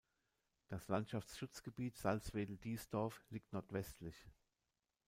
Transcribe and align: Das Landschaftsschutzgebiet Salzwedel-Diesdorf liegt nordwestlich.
Das 0.67 0.87
Landschaftsschutzgebiet 0.87 1.95
Salzwedel-Diesdorf 1.95 3.23
liegt 3.29 3.53
nordwestlich. 3.53 4.15